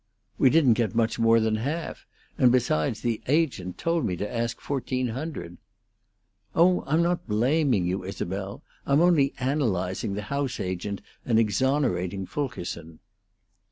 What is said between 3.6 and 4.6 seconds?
told me to ask